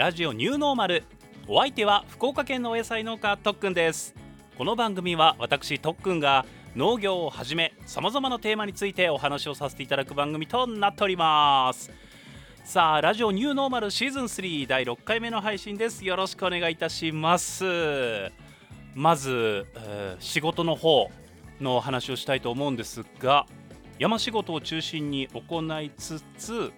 [0.00, 1.04] ラジオニューノーマル。
[1.46, 4.14] お相手は福岡県のお野菜農家特訓です。
[4.56, 11.90] この番組は私特訓が農業をはじめ様々なテーマについてお話をさせていただく番組となっております。
[12.64, 16.02] さあラジオニューノーマルシーズン3第6回目の配信です。
[16.02, 17.66] よろしくお願いいたします。
[18.94, 21.10] まず、えー、仕事の方
[21.60, 23.44] のお話をしたいと思うんですが
[23.98, 26.72] 山仕事を中心に行いつつ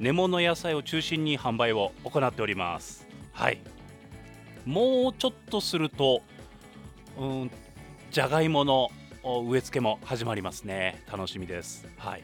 [0.00, 3.06] 根物野菜を中心に販売を行っております。
[3.32, 3.60] はい。
[4.64, 6.22] もうちょっとすると
[7.18, 7.50] うん
[8.10, 8.90] じゃがいもの
[9.46, 11.02] 植え付けも始まりますね。
[11.10, 11.86] 楽しみです。
[11.96, 12.22] はい。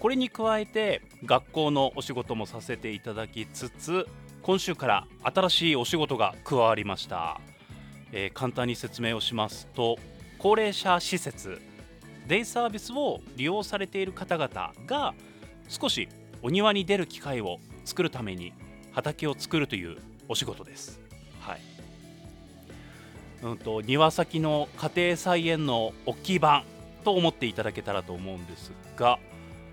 [0.00, 4.06] これに加えて学校のお仕事もさせていただきつつ
[4.42, 7.38] 今週から新しいお仕事が加わりました、
[8.10, 9.98] えー、簡単に説明をしますと
[10.38, 11.60] 高齢者施設
[12.26, 15.14] デイサービスを利用されている方々が
[15.68, 16.08] 少し
[16.42, 18.52] お庭に出る機会を作るために
[18.92, 21.00] 畑を作るというお仕事です。
[21.40, 21.60] はい
[23.42, 26.64] うんと、庭先の家庭菜園の大きい版
[27.04, 29.18] と思っていただけたらと思うんですが、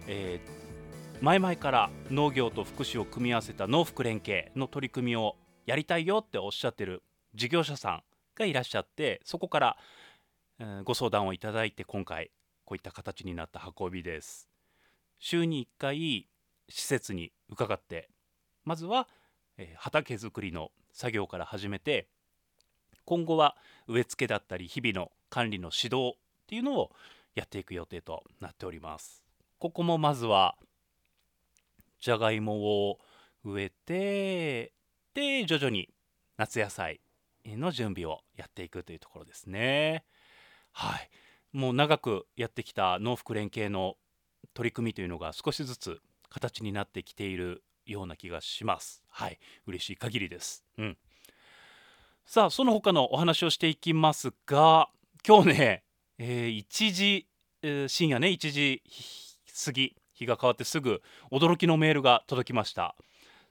[0.07, 7.03] えー、前々から農業と福祉を組み合わせた農福連携の取り組みをやりたいよっておっしゃってる
[7.35, 8.03] 事業者さん
[8.35, 9.77] がいらっしゃってそこから、
[10.59, 12.31] えー、ご相談をいただいて今回
[12.63, 14.47] こういった形になった運びです
[15.19, 16.27] 週に1回
[16.69, 18.09] 施設に伺って
[18.65, 19.07] まずは、
[19.57, 22.07] えー、畑作りの作業から始めて
[23.05, 23.55] 今後は
[23.87, 26.91] 植え付けだったり日々の管理の指導っていうのを
[27.35, 29.23] やっていく予定となっております。
[29.59, 30.55] ここもまずは
[31.99, 32.99] じゃがいもを
[33.43, 34.73] 植えて
[35.13, 35.89] で徐々に
[36.37, 36.99] 夏野菜
[37.45, 40.03] の準備をやっていくというところですね。
[40.71, 41.09] はい。
[41.53, 43.95] もう長くやってきた農福連携の
[44.53, 49.03] 取り組みというのが少しずつ形になってきているような気がします。
[49.09, 49.39] はい。
[49.65, 50.63] 嬉しい限りです。
[50.77, 50.97] うん。
[52.25, 54.89] さあその他のお話をしていきますが
[55.25, 55.83] 今日ね、
[56.17, 57.27] えー、1時、
[57.61, 58.83] えー、深夜ね1時
[59.65, 61.01] 過ぎ日が変わってすぐ
[61.31, 62.95] 驚きのメールが届きました。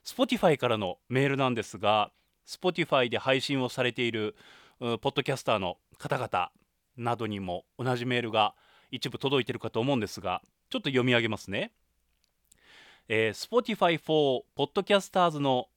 [0.05, 2.11] Spotify からのメールなんですが
[2.47, 4.35] Spotify で配信をされている
[4.79, 6.51] ポッドキャスターの方々
[6.97, 8.53] などにも同じメールが
[8.91, 11.71] 一部届いてるかと思うんですがちょっと読み上げますね、
[13.09, 15.67] えー、Spotify for Podcasters の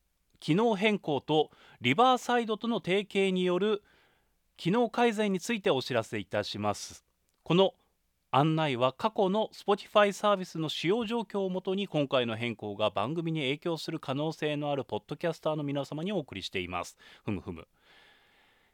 [0.41, 3.83] 機能変更とリバーサイドとの提携による
[4.57, 7.05] 機能改善についてお知らせいたします。
[7.45, 7.75] この
[8.33, 16.97] 案内は過去の Spotify サービスの使用状況をもとに今回の変更が番組に影響する可能性のあるポッドキャスターの皆様にお送りしています。
[17.25, 17.67] ふむふむ。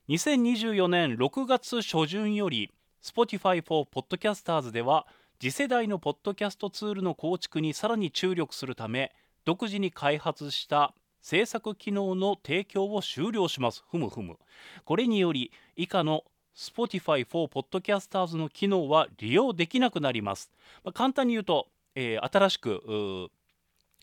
[0.09, 2.71] 2024年6月初旬より
[3.03, 5.07] Spotify for Podcasters では
[5.39, 9.13] 次世代のポッドキャストツールの構築にさらに注力するため
[9.45, 13.85] 独自に開発した制作機能の提供を終了します。
[13.91, 14.39] ふむふむ。
[14.85, 16.25] これにより以下の
[16.55, 20.51] Spotify for Podcasters の機能は利用できなくなります、
[20.85, 23.29] まあ、簡単に言うと、えー、新しく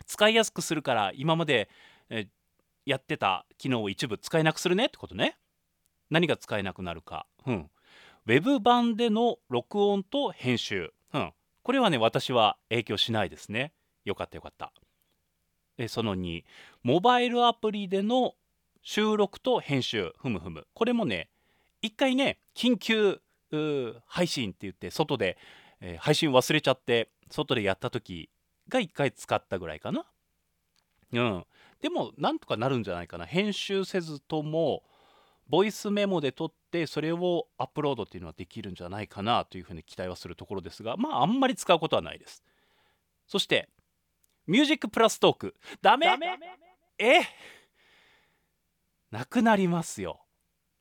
[0.06, 1.68] 使いやすくするから今まで、
[2.12, 2.28] えー、
[2.86, 4.86] やってた機能を一部使えなくするね。
[4.86, 5.36] ってことね。
[6.12, 7.70] 何が使えなくなるか、うん、
[8.28, 10.94] ウェブ版での録音と編集、
[11.64, 13.74] これはね私は影響しないですね。
[14.06, 14.74] よかったよかった。
[15.78, 16.44] えその2
[16.84, 18.36] モバイルアプリでの
[18.82, 20.14] 収録と編集。
[20.18, 20.68] ふむふむ。
[20.74, 21.30] これもね
[21.82, 23.22] 一回ね緊急
[24.06, 25.38] 配信って言って外で、
[25.80, 28.30] えー、配信忘れちゃって外でやった時
[28.70, 30.06] が1回使ったぐらいかな。
[31.14, 31.46] うん。
[31.82, 33.26] でもなんとかなるんじゃないかな。
[33.26, 34.84] 編集せずとも
[35.48, 42.44] ボイスメモで撮ってそれをアップロードっていうのはできるんじゃないかなというふうに期待はするところですがまああんまり使うことはないです。
[43.28, 43.70] そして
[44.48, 45.56] ミュージックプラストーク。
[45.82, 46.08] ダメ？
[46.98, 47.22] え？
[49.12, 50.22] なくなりますよ。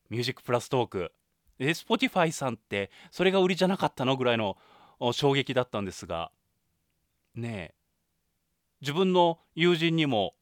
[0.08, 1.12] ミュージックプラストーク。
[1.58, 4.56] え Spotify さんってそれが売りじゃなかったのぐらいの
[5.12, 6.32] 衝撃だったんですが。
[7.34, 7.74] ねえ。
[8.80, 10.34] 自分の友人にも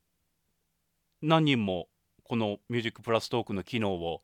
[1.21, 1.89] 何人も
[2.31, 4.23] このミュージックプラストークの機能を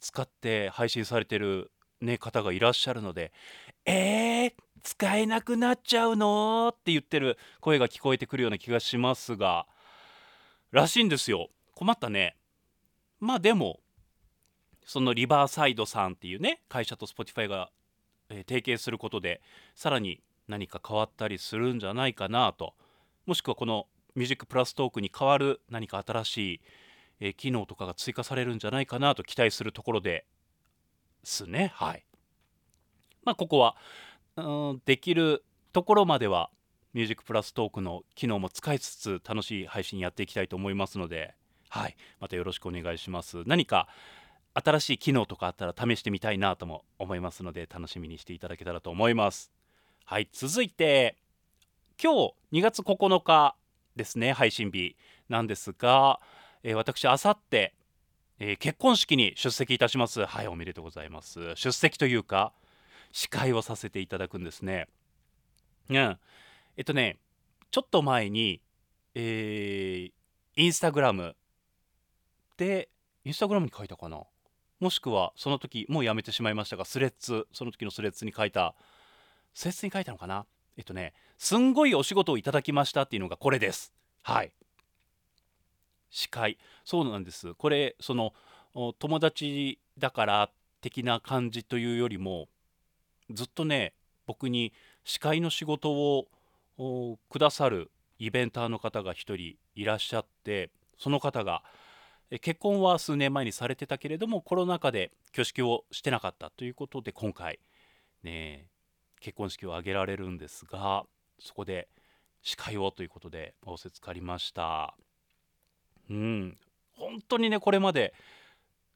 [0.00, 1.70] 使って配信されてる、
[2.00, 3.30] ね、方がいらっしゃるので
[3.86, 4.52] えー、
[4.82, 6.70] 使えなくなっちゃうの？
[6.72, 9.66] って言ってる声が聞こえてくるような気がしますが
[10.72, 11.48] らしいんですよ。
[11.76, 12.34] 困ったね。
[13.20, 13.78] まあでも
[14.84, 17.70] そのリバーサイドさんっていうね会社と Spotify が、
[18.30, 19.40] えー、提携することで
[19.76, 22.74] さらに何か変わったりするんじゃないかなと。
[23.26, 23.86] もしくはこの
[24.16, 26.60] ミュージックプラストークに代わる何か新しい、
[27.20, 30.24] えー、機能とかが追加されるんじゃないかなと期待するところで
[31.22, 31.72] すね。
[31.74, 32.04] はい。
[33.24, 33.76] まあここは
[34.36, 36.50] うんできるところまでは
[36.92, 41.34] ミュージックプラストークの機能も使いつつ楽しい配信やっていきたいと思いますので、
[41.68, 41.96] はい。
[42.20, 43.42] またよろしくお願いします。
[43.46, 43.88] 何か
[44.54, 49.50] 新しい機能とかあったら試してみたいなとも思いますので楽しみにしていただけたらと思います。
[50.04, 50.28] はい。
[50.32, 51.16] 続いて
[52.00, 53.56] 今日2月9日
[53.96, 54.96] ですね配信日
[55.28, 56.20] なんですが、
[56.64, 57.74] えー、私あさって
[58.40, 60.26] え、結婚式に出席いたします。
[60.26, 61.54] はいおめでとうございます。
[61.54, 62.52] 出席というか
[63.12, 64.88] 司会をさせていただくんですね。
[65.88, 66.18] うん。
[66.76, 67.18] えっとね
[67.70, 68.60] ちょっと前に
[69.14, 70.12] えー、
[70.56, 71.36] インスタグラム
[72.56, 72.88] で
[73.24, 74.22] インスタグラムに書いたかな？
[74.80, 78.74] もしくはその時もうやめてしまいましたがスレッズその時のスレッズに書いた。
[79.54, 80.46] スレッズに書いたのかな？
[80.76, 83.92] えっとねすんごいお仕事をいただきましたっていうのがこれです。
[84.22, 84.52] はい。
[86.14, 86.56] 司会。
[86.84, 87.54] そうなんです。
[87.54, 88.32] これその
[88.98, 90.50] 友達だから
[90.80, 92.48] 的な感じというよりも
[93.30, 93.94] ずっとね
[94.26, 94.72] 僕に
[95.04, 96.28] 司会の仕事を
[97.28, 99.36] くださるイベンターの方が1人
[99.74, 101.62] いらっしゃってその方が
[102.40, 107.58] 結婚は数年前にされてたけれどもコロナ禍で挙式をしてなかったということで今回
[108.22, 108.66] ね
[109.20, 111.04] 結婚式を挙げられるんですが
[111.38, 111.88] そこで
[112.42, 114.96] 司会をということで仰せつかりました。
[116.10, 116.58] うん。
[116.96, 118.14] 本当にねこれまで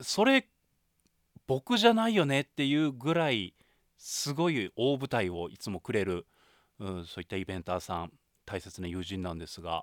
[0.01, 0.47] それ
[1.47, 3.55] 僕じゃないよねっていうぐらい
[3.97, 6.27] すごい大舞台をいつもくれる、
[6.79, 8.13] うん、そういったイベンターさん
[8.47, 9.83] 大切な友人なんですが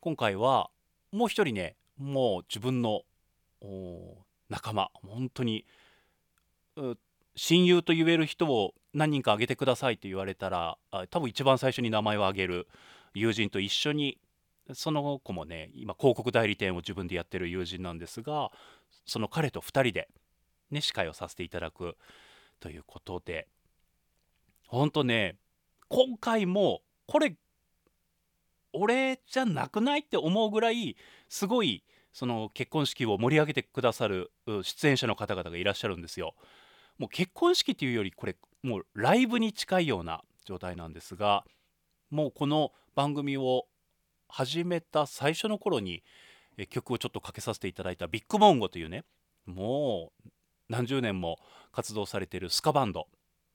[0.00, 0.70] 今回は
[1.10, 3.02] もう一人ねもう自分の
[4.48, 5.66] 仲間本当に
[7.34, 10.78] 親友と言える人を何人か挙げてくださいって言われたら
[11.10, 12.68] 多分一番最初に名前を挙げる
[13.14, 14.18] 友人と一緒に
[14.74, 18.50] その子もね今広告代理店を自分でやってる友人なんですが
[19.04, 20.08] その彼と2人で、
[20.70, 21.96] ね、司会をさせていただく
[22.60, 23.46] ということで
[24.66, 25.36] 本当ね
[25.88, 27.36] 今回もこれ
[28.72, 30.96] 俺じゃなくないって思うぐらい
[31.28, 36.34] すごいその結婚式を盛り上げてくださる出演者の方々がいらっしゃるんですよ。
[36.98, 41.44] もう結婚式っていうよりこれもうライブに近いような状態なんですが
[42.10, 43.66] もうこの番組を
[44.28, 46.02] 始めた最初の頃に
[46.70, 49.04] 曲をちょっとかけさせていただいたビッグモンゴというね
[49.44, 50.28] もう
[50.68, 51.38] 何十年も
[51.72, 53.06] 活動されているスカバンド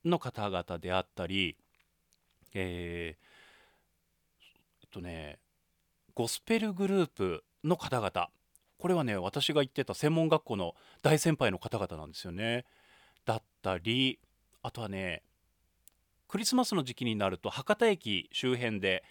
[0.06, 1.58] の方々であったり、
[2.54, 4.44] えー、
[4.84, 5.40] えっとね
[6.14, 8.30] ゴスペルグループの方々
[8.78, 12.66] これはね私が行ってた専門学校の大先輩の方々なんですよね。
[13.26, 14.20] だったり
[14.64, 15.22] あとはね
[16.32, 19.04] クリスマスの時期になると博多駅周辺で、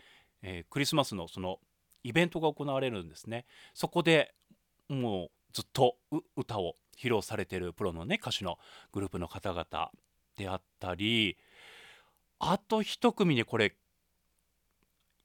[0.43, 1.59] えー、クリスマスのその
[2.03, 3.45] イベントが行われるんですね
[3.75, 4.35] そこで
[4.89, 5.97] もうずっと
[6.37, 8.59] 歌を披露されてるプロのね歌手の
[8.93, 9.91] グループの方々
[10.37, 11.37] であったり
[12.39, 13.75] あと一組ねこれ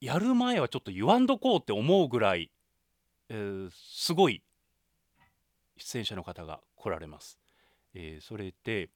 [0.02, 2.52] やる前はちょっと言わんとこうって思うぐらい、
[3.30, 4.44] えー、すごい
[5.78, 7.40] 出演者の方が来られます。
[7.94, 8.90] えー、それで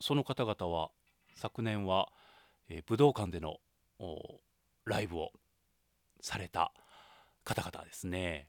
[0.00, 0.90] その方々は
[1.34, 2.08] 昨年は、
[2.68, 3.58] えー、武道館での
[4.84, 5.30] ライブを
[6.20, 6.72] された
[7.44, 8.48] 方々ですね。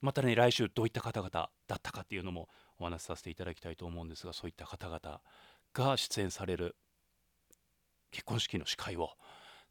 [0.00, 2.48] またね来週どういった方々だったかっていうのも
[2.78, 5.20] お話しさせていただきたいと思うんですがそういった方々
[5.72, 6.74] が出演される
[8.10, 9.10] 結婚式の司会を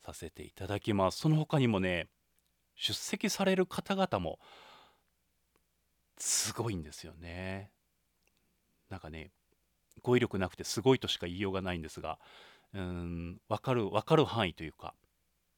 [0.04, 1.20] させていただきます。
[1.20, 2.08] その他にもね
[2.76, 4.40] 出席される方々も
[6.18, 7.72] すごいんですよね。
[8.90, 9.32] なんかね
[10.02, 12.18] 語彙力なくてすごいとしか言いようがないんですが
[12.74, 14.94] うん分かる分かる範囲というか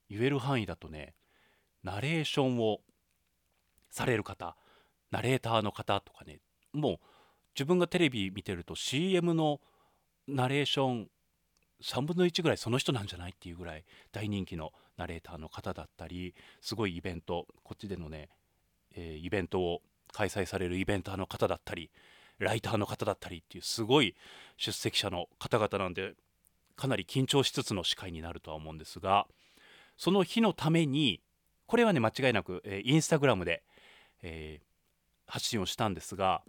[0.10, 1.13] 言える範囲だとね
[1.83, 2.79] ナレーションを
[3.89, 4.55] される方
[5.12, 6.39] ナレーターの方とかね
[6.74, 6.98] もう
[7.55, 9.60] 自分がテレビ見てると CM の
[10.27, 11.07] ナレーション
[11.83, 18.29] 3分の1ぐらいその人なんじゃないっていうぐらい大人気のナレーターの方だったりすごいイベントこっちでのね、
[18.95, 19.81] えー、イベントを
[20.12, 21.91] 開催されるイベンターの方だったり
[22.39, 24.15] ライターの方だったりっていうすごい
[24.57, 26.13] 出席者の方々なんで
[26.75, 29.27] かなり緊張しつつの司会になるとは思うんですが
[29.97, 31.21] その日のために
[31.65, 33.63] これはね間違いなく、えー、インスタグラムで、
[34.21, 36.41] えー、発信をしたんですが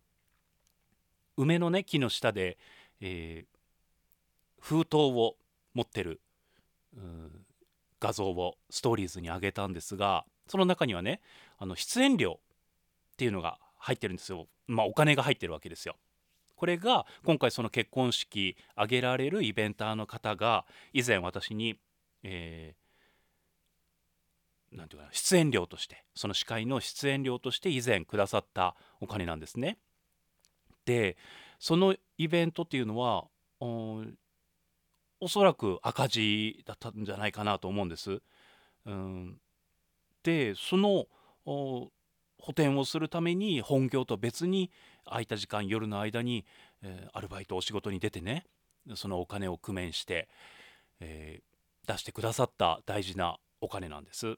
[1.36, 2.58] 梅のね木の下で、
[3.00, 5.36] えー、封筒を
[5.74, 6.20] 持ってる
[8.00, 11.20] 画像をストーリーズに上げたんですがその中にはね
[11.58, 12.38] あの出演料
[13.12, 15.96] っていうのが入ってるんですよまあお金が入ってるわけですよ。
[16.56, 21.78] これが今回その結婚式挙げられるイベンターの方が以前私に、
[22.22, 22.83] えー、
[24.74, 29.78] なんていうかな出演料としてその司会の出演料として以前くださったお金なんですね。
[30.84, 31.16] で
[31.58, 33.24] そのイベントっていうのは
[33.60, 38.20] おそらく赤字だったんじゃないかなと思うんです。
[38.86, 39.40] うん、
[40.22, 41.06] でその
[41.46, 41.90] 補
[42.54, 44.70] 填をするために本業と別に
[45.06, 46.44] 空いた時間夜の間に、
[46.82, 48.44] えー、アルバイトお仕事に出てね
[48.94, 50.28] そのお金を工面して、
[51.00, 54.36] えー、出してくださった大事なお金なんです。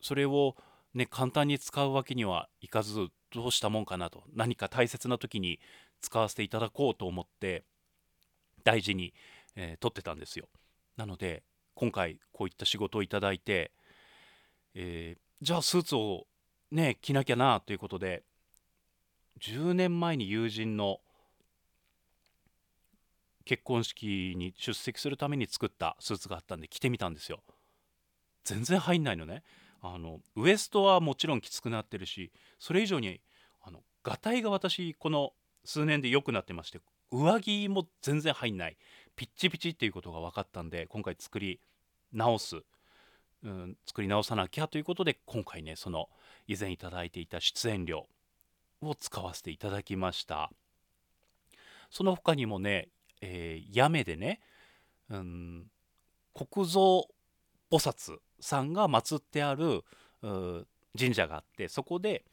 [0.00, 0.56] それを
[0.94, 4.24] ね簡単に使うわけにはいかずどうしたもんかなと。
[4.34, 5.60] 何か大切な時に
[6.00, 7.64] 使わせていただこうと思って
[8.64, 9.14] 大事に、
[9.56, 10.48] えー、取ってたんですよ。
[10.96, 11.42] なので
[11.74, 13.72] 今回こういった仕事をいただいて、
[14.74, 16.26] えー、じゃあスーツを
[16.70, 18.24] ね着なきゃなということで
[19.40, 21.00] 10年前に友人の
[23.44, 27.42] 結婚式に出席するために作ったスーツがあったんで着てみたんですよ。
[28.44, 29.42] 全然入んないのね。
[29.80, 33.20] あのウエストはもちろんきつくなってるしそれ以上に
[33.62, 35.32] あのがたいが私この
[35.64, 36.80] 数年で良くなってまして
[37.10, 38.76] 上着も全然入んない。
[39.16, 41.60] ピッチピチっていうことが分かったんで今回作り
[42.12, 42.58] 直す、
[43.42, 46.08] うん、作り直さなきゃということで今回ねその
[46.46, 48.06] 以前頂いていた出演料
[48.80, 50.50] を使わせていただきました。
[51.90, 52.88] その他にもね、
[53.20, 54.40] えー、八女でね、
[55.10, 55.70] うん、
[56.34, 57.04] 国蔵
[57.70, 59.84] 菩薩さんが祀ってある
[60.98, 62.24] 神社があってそこで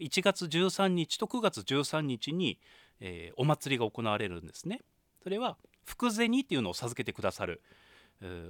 [0.00, 2.58] 1月13日と9月13日に、
[3.00, 4.80] えー、お祭りが行われるんですね。
[5.22, 7.60] それは福銭っていうのを授けてくださる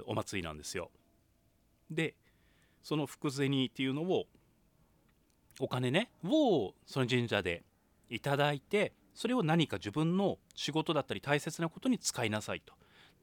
[0.05, 0.91] お祭りなんですよ。
[1.89, 2.15] で
[2.83, 4.25] その福銭っていうのを
[5.59, 7.63] お金ねをその神社で
[8.09, 12.73] いただいてそれを何か自分の仕事だったり大切なことに使いなさいと。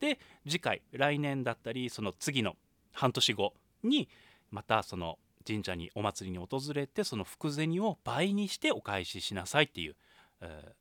[0.00, 2.56] で次回来年だったりその次の
[2.92, 4.08] 半年後に
[4.50, 9.96] またその神社にお祭りに訪れてその福銭を倍にしてお返ししなさいっていう、
[10.42, 10.72] えー、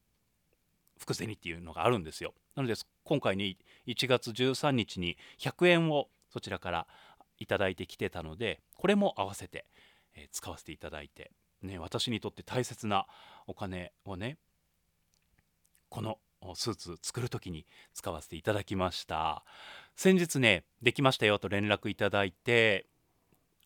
[1.00, 2.34] 福銭っていうのがあるんですよ。
[2.56, 3.58] なので今回に
[3.88, 6.88] 1月13日に100円をそちらから
[7.38, 9.66] 頂いてきてたのでこれも合わせて、
[10.16, 11.32] えー、使わせていただいて、
[11.62, 13.06] ね、私にとって大切な
[13.46, 14.38] お金をね
[15.90, 16.18] この
[16.56, 19.44] スーツ作る時に使わせていただきました。
[19.96, 22.86] 先日ねできましたよと連絡いただいて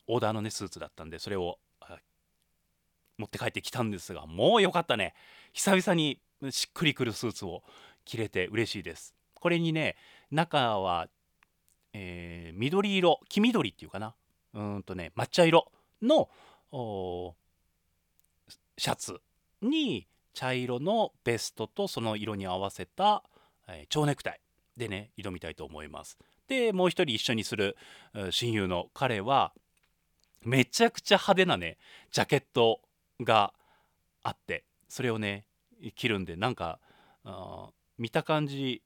[0.08, 1.60] オーダーのねスーツだったんでそれを
[3.18, 5.14] 持って帰ってきたんですがもう良かったね。
[5.54, 6.20] 久々に
[6.50, 7.64] しっくりくるスーツを
[8.06, 9.14] 着れて嬉しいです。
[9.36, 9.96] これにね
[10.32, 11.08] 中は、
[11.94, 14.16] えー、緑色黄緑っていうかな。
[14.54, 15.72] うんとね抹茶色
[16.02, 16.30] の
[18.78, 19.22] シャツ
[19.62, 23.24] に茶色のベストとその色に合わせた、
[23.68, 24.40] えー、蝶ネクタイ
[24.78, 26.18] でね挑みたいと思います。
[26.48, 27.78] でもう一人一緒にする
[28.32, 29.54] 親友の彼は
[30.42, 31.78] めちゃくちゃ派手なね
[32.12, 32.82] ジャケット
[33.22, 33.54] が
[34.24, 35.46] あってそれをね
[35.96, 36.80] 着るんでなんか
[37.98, 38.82] 見た感じ、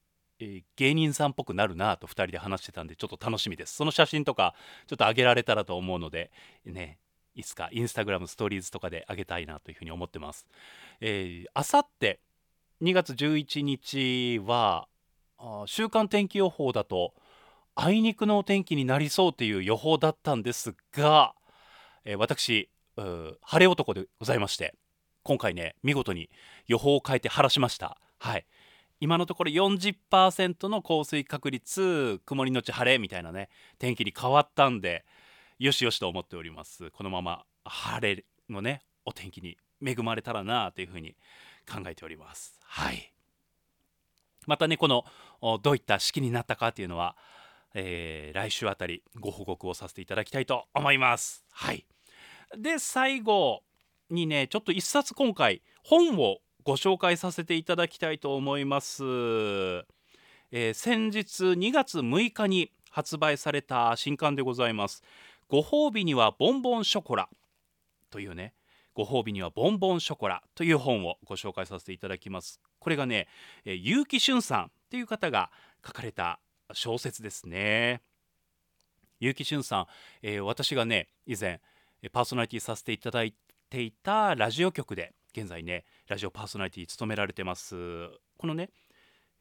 [0.76, 3.74] 芸人さんっぽくなるなと2人で話してたんでちょっと楽しみです。
[3.74, 4.54] その写真とか
[4.86, 6.30] ちょっと上げられたらと思うので
[6.64, 6.98] ね
[7.36, 10.46] いつかインスタグラムストーリーズとかで上げたいなというふうに思ってます。
[11.54, 12.18] あさって
[12.82, 14.88] 2月11日は
[15.66, 17.14] 週間天気予報だと
[17.74, 21.34] あいにくのお天気になりそうという予報だったんですが、
[22.06, 24.74] えー、私晴れ男でございまして
[25.22, 26.30] 今回ね見事に
[26.66, 27.98] 予報を変えて晴らしました。
[28.18, 28.46] はい。
[28.98, 35.04] 今のところ40%の降水確率曇りのち晴れみたいなね天気に変わったんで
[35.58, 36.90] よしよしと思っております。
[36.90, 41.16] このまま晴れのねお天気に恵まれたらなというふうに
[41.66, 42.58] 考えております。
[42.62, 43.12] はい。
[44.46, 45.04] またねこの
[45.62, 47.16] どういった式になったかっていうのは、
[47.74, 51.44] えー、来週あたりご報告をさせていただきたいと思います。
[51.50, 51.86] はい。
[52.56, 53.62] で最後
[54.10, 65.02] にねちょっと一冊今回本をご紹介させていただきたいと思います、えー、先日2月6日に発売された新刊でございます。
[65.48, 67.28] ご褒美にはボンボンショコラ。
[68.10, 68.54] というね
[68.94, 72.60] ご褒美にはボンボンショコラという本をご紹介させていただきます。
[72.78, 73.28] これがね、
[73.66, 75.50] え、結城俊さんという方が
[75.86, 76.40] 書かれた
[76.72, 78.00] 小説ですね。
[79.20, 79.86] 結城俊さん、
[80.22, 81.60] えー、私がね以前
[82.10, 83.34] パーソナリティさせていただい
[83.68, 88.08] ていたラジオ局で現在ねラジオパーソナリティ務められてます。
[88.38, 88.70] このね、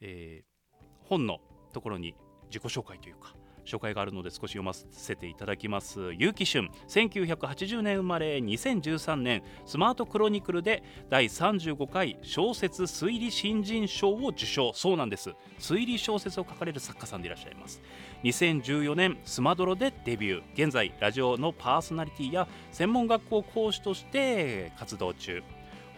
[0.02, 0.76] えー、
[1.08, 1.40] 本の
[1.74, 2.14] ところに
[2.48, 3.36] 自己紹介というか
[3.66, 6.14] 紹介があるので少し読ませていただきます。
[6.14, 14.72] 結城俊1980年生まれ2013年スマートクロニクルで第35回小説推理新人賞を受賞。
[14.74, 15.34] そうなんです。
[15.60, 17.82] 推理小説を書かれる作家さんでいらっしゃいます。
[18.24, 20.66] 2014年スマドロでデビュー。
[20.66, 25.44] 現在ラジオのパーソナリティや専門学校講師として活動中。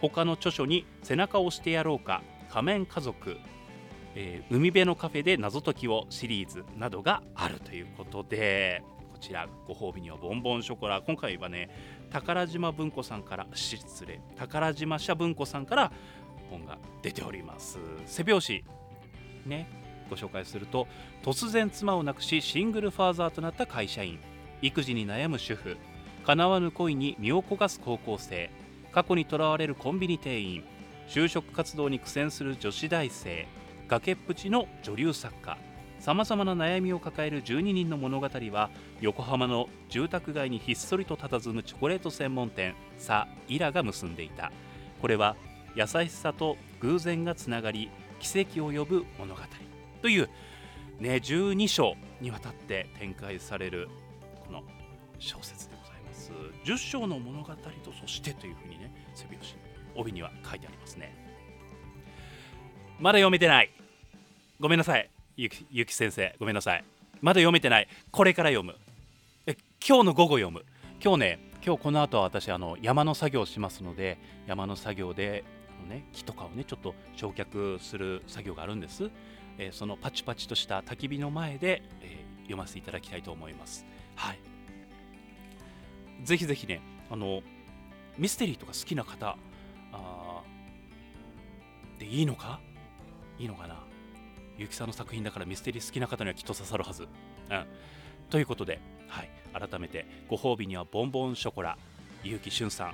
[0.00, 3.36] 他の著書に「背中を押してやろうか」「仮面家族」
[4.20, 8.82] えー、海辺のカフェで謎解きをシリーズなどがあるということで
[9.12, 11.00] こちらご褒美にはボンボンショコラ。
[11.02, 11.70] 今回はね
[12.10, 15.92] 宝島文庫さんから失礼宝島社文庫さんから
[16.50, 17.78] 本が出ております。
[18.06, 18.64] 背表紙
[19.46, 19.68] ね
[20.10, 20.88] ご紹介すると
[21.22, 24.18] 突然妻を亡くしシングルファーザーとなった会社員
[24.62, 25.76] 育児に悩む主婦
[26.24, 28.50] 叶わぬ恋に身を焦がす高校生
[28.90, 30.64] 過去にとらわれるコンビニ店員
[31.08, 33.46] 就職活動に苦戦する女子大生
[33.88, 35.56] 崖っぷちの女流作家。
[35.98, 44.52] さまざまな悩みを抱える12人の物語は横浜の住宅街にひっそりと佇むチョコレート専門店サ・イラが結んでいた。
[45.00, 45.36] これは
[45.74, 47.90] 優しさと偶然がつながり
[48.20, 49.40] 奇跡を呼ぶ物語
[50.02, 50.28] という、
[51.00, 53.88] ね、12章にわたって展開される
[54.44, 54.62] この
[55.18, 56.30] 小説でございます。
[56.64, 57.56] 10章の物語と
[57.98, 59.38] そしてというふうにね背表
[59.94, 61.16] 紙帯には書いてありますね。
[63.00, 63.77] まだ読めてない。
[64.60, 65.08] ごめんなさい。
[65.36, 66.84] ゆきゆき先生ごめんなさい。
[67.20, 67.86] まだ読めてない。
[68.10, 68.74] これから読む。
[69.46, 70.64] え今日の午後読む。
[71.00, 75.44] 今日ね今日この後は私あの山の作業をしますので山の作業で
[75.88, 79.12] ね木とかをねちょっと焼却する作業があるんです、
[79.58, 83.86] えー、そのパチパチとした焚き火の前で、えー、読ませていただきたいと思います。
[84.16, 84.40] はい。
[86.24, 86.80] ぜひぜひね
[87.12, 87.42] あの
[88.16, 89.36] ミステリーとか好きな方
[89.92, 90.42] あ
[92.00, 92.58] でいいのか？
[93.38, 93.86] いいのかな？
[94.58, 97.04] ゆきさんの作品だからミステリー好きな方にはきっと刺さるはず。
[97.04, 97.08] うん、
[98.28, 101.78] ということで、はい、改めてご褒美にはボンボンショコラ
[102.24, 102.92] 結城俊さ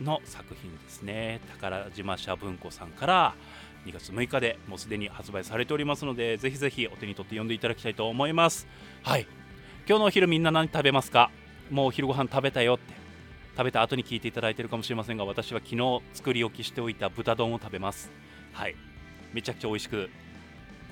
[0.00, 1.40] んの作品ですね。
[1.48, 3.34] 宝島社文庫さんから
[3.84, 8.68] 2月6日でもうすでに発売されておりますのでぜひぜひお手に取って読んでいただきたいと思います。
[9.02, 9.26] はい。
[9.88, 11.32] 今日のお昼みんな何食べますか？
[11.68, 12.94] もうお昼ご飯食べたよって。
[13.56, 18.10] 食べた後に聞いていただいてるかもしれませんが私は昨日作り置きしておいた豚丼を食べます。
[18.52, 18.76] はい。
[19.34, 20.08] めちゃくちゃ美味しく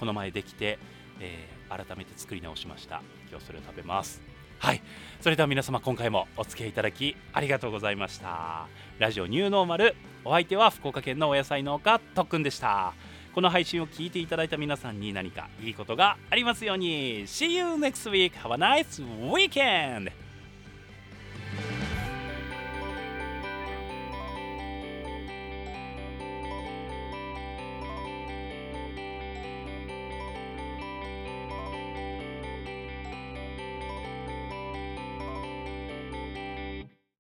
[0.01, 0.79] この前できて、
[1.21, 3.03] えー、改めて作り直しました。
[3.31, 4.23] 今日それを食べます。
[4.59, 4.83] はい。
[5.21, 8.67] それでは皆様今回もお付き合いいただきありがとうございました。
[8.99, 9.95] ラジオニューノーマル。
[10.25, 12.95] お相手は福岡県のお野菜農家特訓でした。
[13.35, 17.27] この配信を聞いていただいた皆さんに何かいいことがありますように。
[17.27, 18.33] See you next week!
[18.33, 20.11] Have a nice weekend!